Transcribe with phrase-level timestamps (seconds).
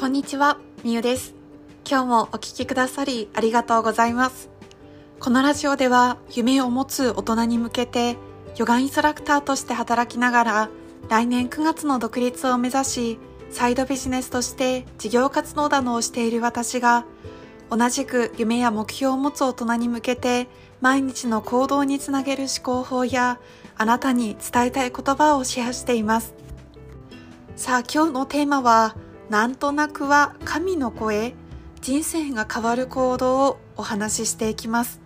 [0.00, 1.34] こんにちは、みゆです。
[1.86, 4.48] 今日もお聞きくださりありがとうございます。
[5.18, 8.16] このラジオでは夢を持つ大人に向けて
[8.56, 10.70] ヨガインストラクターとして働きながら
[11.10, 13.18] 来年9月の独立を目指し
[13.50, 17.04] サイドビジネスとして事業活動などをしている私が
[17.68, 20.48] 同じく夢や目標を持つ大人に向けて
[20.80, 23.38] 毎日の行動につなげる思考法や
[23.76, 26.32] あなたに伝えたい言葉をシェアしています。
[27.54, 28.96] さあ今日のテーマは
[29.30, 31.34] なんとなくは神の声
[31.82, 35.00] 人生が変わる行動をお話ししていきます。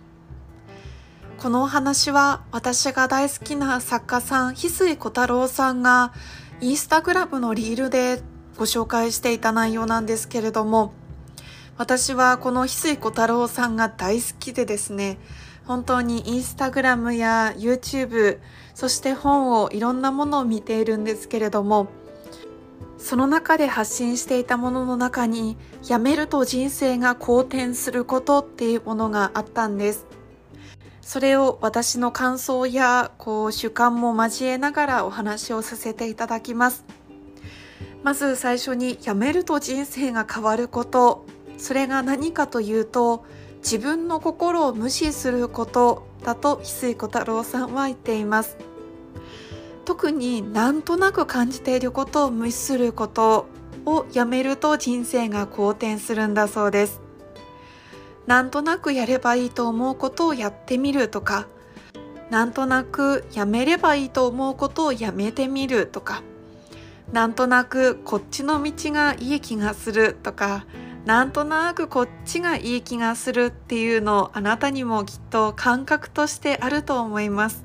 [1.37, 6.11] このお話は私が大好きな作家さん翡翠小太郎さんが
[6.59, 8.19] インスタグラムのリールで
[8.57, 10.93] ご紹介していた内容なんですけれども
[11.77, 15.19] 私はこの翡翠小太郎さんが大好きでですね
[15.65, 18.39] 本当にインスタグラムや YouTube
[18.73, 21.89] そして本をいろんなものを見ているんですけれども
[22.97, 25.57] その中で発信していたものの中に、
[25.87, 30.05] やめると人生が好転することっていうものがあったんです。
[31.01, 36.83] それを私の感想や、こう、主観も交えながらお話をさせていただきます。
[38.01, 41.25] まず最初に、やめると人生が変わること。
[41.57, 43.23] それが何かというと、
[43.57, 48.57] 自分の心を無視することだと、翡翠小太郎さんは言っています。
[49.85, 53.47] 特になんとなく感じていることを無視すること
[53.85, 57.01] をやめると人生が好転するんだそうです。
[58.25, 61.47] なんとなくやればいいと思うことをやってみるとか、
[62.31, 66.23] なんとなくやめればいいと思うことをやめてみるとか、
[67.11, 70.65] なんとなくこっちの道がいい気がするとか、
[71.05, 77.64] なんとなくこっちがいい気がするっていうのをあなたにもきっと感覚としてあると思います。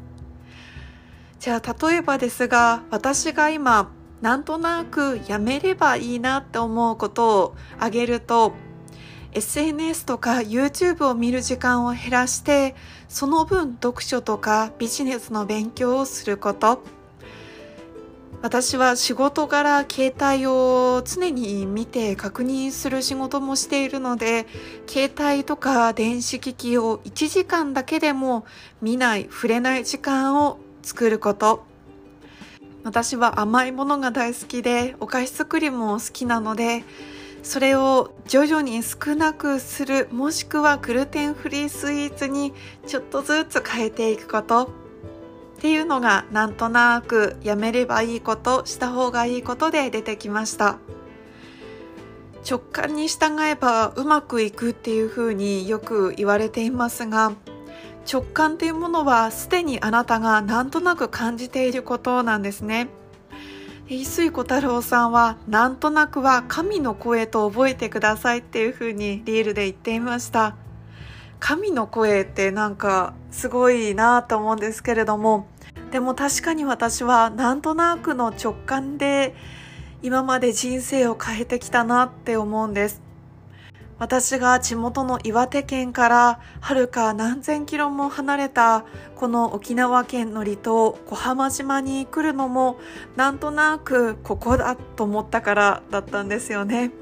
[1.41, 8.53] じゃあ例えばですが私が今なんとなくやめればいいなって思うことをあげると
[9.33, 12.75] SNS とか YouTube を見る時間を減らして
[13.09, 16.83] その分読書とかビジネスの勉強をすること。
[18.43, 24.47] 私は仕事柄携帯を常に見て確認する仕事もしているので
[24.89, 28.47] 携帯とか電子機器を1時間だけでも
[28.81, 31.65] 見ない触れない時間を作ること。
[32.85, 36.83] 私は甘いものが大好きでお菓子作りも好きなので
[37.43, 42.55] それを徐々に少なくするもしくはグルテンフリースイーツに
[42.87, 44.73] ちょっとずつ変えていくこと。
[45.59, 50.79] っていうのがなんとなくやめればいいことした方がいいことで出てきました。
[52.49, 57.33] 直感に従えばうまくいくっていうふうによく言われていますが
[58.11, 62.89] 直感というものはすでにあなたがなんとなく感じていることなんですね。
[63.87, 70.57] 翡翠小太郎さんはなんとなくは神の声と覚えてくださいっていうふうにリールで言っていました。
[71.39, 75.47] 神の声ってなんかすごいなと思うんですけれども、
[75.93, 79.35] でも確かに私はなんとなくの直感で
[80.03, 83.10] 今まで人生を変えてきたなって思うんです。
[84.01, 92.79] 私が地元の岩手県からはるか何千キロも離れたこの沖縄県の離島小浜島に来るのも
[93.15, 96.93] なんとなくここだと思ったからだったんですよね。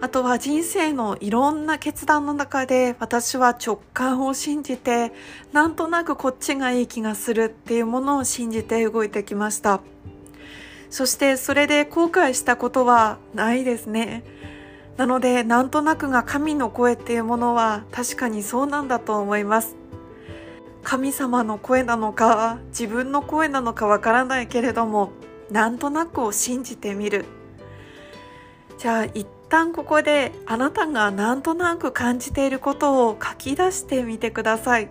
[0.00, 5.12] あとは人生のいろんな決断の中で私は直感を信じて
[5.52, 9.82] なんとなくこっちがいい気がするっていうものを信じて動いてきました。
[10.88, 14.24] そしてそれで後悔したことはないですね。
[14.98, 19.76] なので、なんとなくが神の声っていうものは確かにそうなんだと思います。
[20.82, 25.12] 神様の声なのか、自分の声なのかわからないけれども、
[25.52, 27.26] なんとなくを信じてみる。
[28.76, 34.88] じゃあ一旦ここであなたがなんとなく感じていることを書き出してみてください。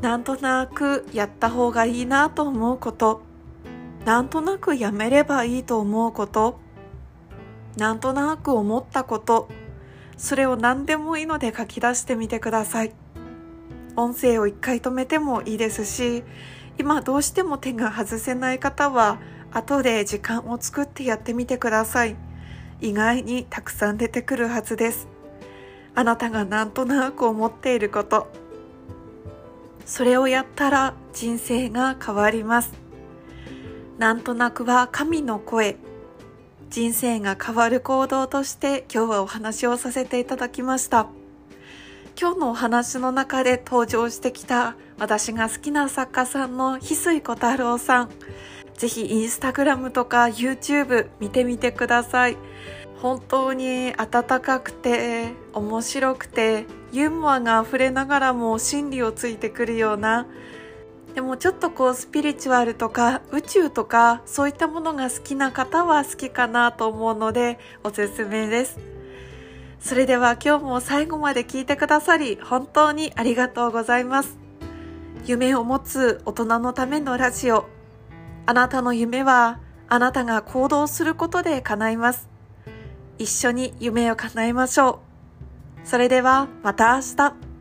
[0.00, 3.20] なんとなくやった方がいいなと思うこと、
[4.06, 6.58] なんとなくやめればいいと思うこと、
[7.76, 9.48] なんとなく思ったこと、
[10.16, 12.92] それを何でもいいので書き出してみてください。
[13.96, 16.22] 音声を一回止めてもいいですし、
[16.78, 19.18] 今どうしても手が外せない方は、
[19.52, 22.16] 後で時間を作ってやってみてください。
[22.80, 25.08] 意外にたくさん出てくるはずです。
[25.94, 28.28] あなたがなんとなく思っていること。
[29.84, 32.72] それをやったら人生が変わります。
[33.98, 35.76] なんとなくは神の声。
[36.72, 41.06] 人生が変わる行動として今日はお話をさせていただきました。
[42.18, 48.10] 今日のお話の中で登場してきた私が好きな作家さんの翡翠小太郎さん。
[48.78, 52.38] ぜひインスタグラムとか YouTube 見てみてください。
[53.02, 60.26] 本当に温かくて面白くてユーモアが溢れながらも真理をついてくるような
[61.14, 68.78] でもちょっとこうスピリチュアルとか宇宙とかそういったものが好きな方は好きかなと思うのでおすすめです。
[69.78, 74.38] それでは今日も最後まで聞いてくださり本当にありがとうございます。
[75.26, 77.66] 夢を持つ大人のためのラジオ。
[78.46, 82.28] あなたの夢はあなたが行動することで叶います。
[83.18, 85.00] 一緒に夢を叶えましょ
[85.84, 85.86] う。
[85.86, 87.51] それではまた明日。